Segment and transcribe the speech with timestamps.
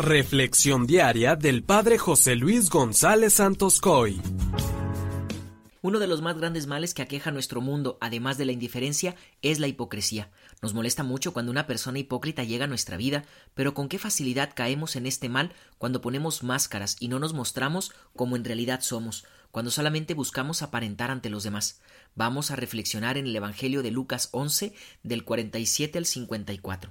[0.00, 4.18] Reflexión diaria del Padre José Luis González Santos Coy.
[5.82, 9.58] Uno de los más grandes males que aqueja nuestro mundo, además de la indiferencia, es
[9.58, 10.30] la hipocresía.
[10.62, 14.52] Nos molesta mucho cuando una persona hipócrita llega a nuestra vida, pero con qué facilidad
[14.54, 19.26] caemos en este mal cuando ponemos máscaras y no nos mostramos como en realidad somos,
[19.50, 21.82] cuando solamente buscamos aparentar ante los demás.
[22.14, 24.72] Vamos a reflexionar en el Evangelio de Lucas 11,
[25.02, 26.90] del 47 al 54.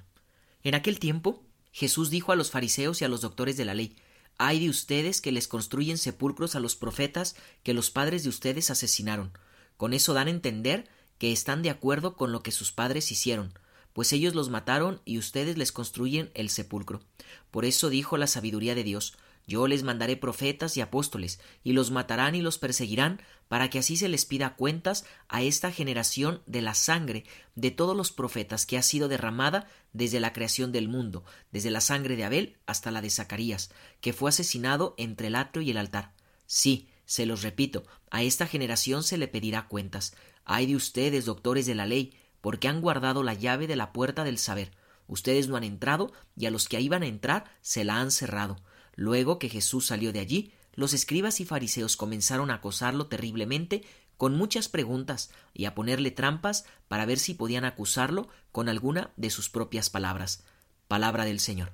[0.62, 1.42] En aquel tiempo,
[1.72, 3.96] Jesús dijo a los fariseos y a los doctores de la ley
[4.38, 8.70] Hay de ustedes que les construyen sepulcros a los profetas que los padres de ustedes
[8.70, 9.32] asesinaron.
[9.76, 13.52] Con eso dan a entender que están de acuerdo con lo que sus padres hicieron,
[13.92, 17.02] pues ellos los mataron y ustedes les construyen el sepulcro.
[17.50, 19.16] Por eso dijo la sabiduría de Dios
[19.50, 23.96] yo les mandaré profetas y apóstoles, y los matarán y los perseguirán, para que así
[23.96, 27.24] se les pida cuentas a esta generación de la sangre
[27.56, 31.80] de todos los profetas que ha sido derramada desde la creación del mundo, desde la
[31.80, 35.78] sangre de Abel hasta la de Zacarías, que fue asesinado entre el atrio y el
[35.78, 36.12] altar.
[36.46, 40.14] Sí, se los repito, a esta generación se le pedirá cuentas.
[40.44, 44.22] Ay de ustedes, doctores de la ley, porque han guardado la llave de la puerta
[44.22, 44.70] del saber.
[45.08, 48.62] Ustedes no han entrado, y a los que iban a entrar se la han cerrado.
[49.00, 53.82] Luego que Jesús salió de allí, los escribas y fariseos comenzaron a acosarlo terriblemente
[54.18, 59.30] con muchas preguntas y a ponerle trampas para ver si podían acusarlo con alguna de
[59.30, 60.44] sus propias palabras.
[60.86, 61.72] Palabra del Señor.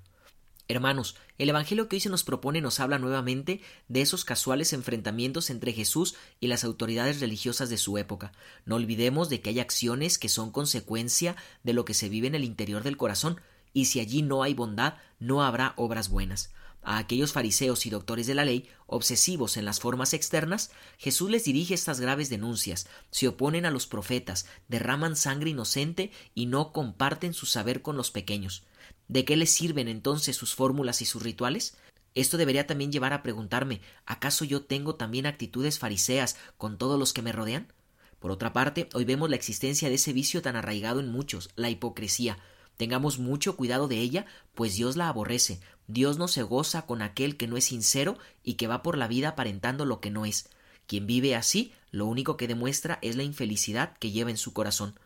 [0.68, 5.50] Hermanos, el Evangelio que hoy se nos propone nos habla nuevamente de esos casuales enfrentamientos
[5.50, 8.30] entre Jesús y las autoridades religiosas de su época.
[8.66, 12.36] No olvidemos de que hay acciones que son consecuencia de lo que se vive en
[12.36, 13.40] el interior del corazón,
[13.72, 16.52] y si allí no hay bondad, no habrá obras buenas.
[16.88, 21.42] A aquellos fariseos y doctores de la ley, obsesivos en las formas externas, Jesús les
[21.42, 27.34] dirige estas graves denuncias, se oponen a los profetas, derraman sangre inocente y no comparten
[27.34, 28.62] su saber con los pequeños.
[29.08, 31.76] ¿De qué les sirven entonces sus fórmulas y sus rituales?
[32.14, 37.12] Esto debería también llevar a preguntarme ¿acaso yo tengo también actitudes fariseas con todos los
[37.12, 37.72] que me rodean?
[38.20, 41.68] Por otra parte, hoy vemos la existencia de ese vicio tan arraigado en muchos, la
[41.68, 42.38] hipocresía,
[42.76, 45.60] Tengamos mucho cuidado de ella, pues Dios la aborrece.
[45.86, 49.08] Dios no se goza con aquel que no es sincero y que va por la
[49.08, 50.48] vida aparentando lo que no es.
[50.86, 54.98] Quien vive así, lo único que demuestra es la infelicidad que lleva en su corazón.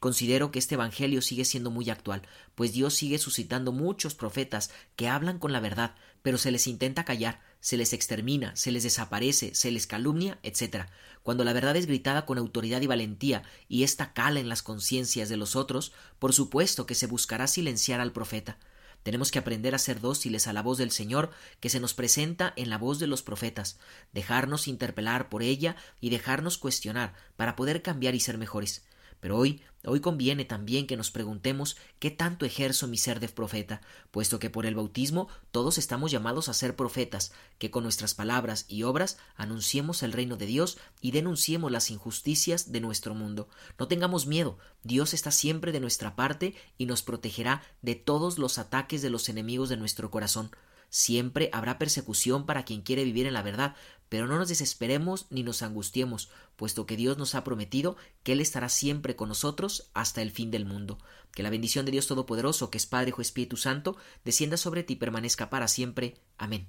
[0.00, 2.22] Considero que este Evangelio sigue siendo muy actual,
[2.54, 7.04] pues Dios sigue suscitando muchos profetas que hablan con la verdad, pero se les intenta
[7.04, 10.86] callar, se les extermina, se les desaparece, se les calumnia, etc.
[11.22, 15.28] Cuando la verdad es gritada con autoridad y valentía y ésta cala en las conciencias
[15.28, 18.58] de los otros, por supuesto que se buscará silenciar al profeta.
[19.02, 22.52] Tenemos que aprender a ser dóciles a la voz del Señor que se nos presenta
[22.56, 23.78] en la voz de los profetas,
[24.12, 28.84] dejarnos interpelar por ella y dejarnos cuestionar para poder cambiar y ser mejores.
[29.20, 33.82] Pero hoy, hoy conviene también que nos preguntemos qué tanto ejerzo mi ser de profeta,
[34.10, 38.64] puesto que por el bautismo todos estamos llamados a ser profetas, que con nuestras palabras
[38.68, 43.48] y obras anunciemos el reino de Dios y denunciemos las injusticias de nuestro mundo.
[43.78, 48.58] No tengamos miedo, Dios está siempre de nuestra parte y nos protegerá de todos los
[48.58, 50.50] ataques de los enemigos de nuestro corazón.
[50.90, 53.76] Siempre habrá persecución para quien quiere vivir en la verdad,
[54.10, 58.40] pero no nos desesperemos ni nos angustiemos, puesto que Dios nos ha prometido que Él
[58.40, 60.98] estará siempre con nosotros hasta el fin del mundo.
[61.32, 64.94] Que la bendición de Dios Todopoderoso, que es Padre, Hijo Espíritu Santo, descienda sobre ti
[64.94, 66.16] y permanezca para siempre.
[66.36, 66.68] Amén.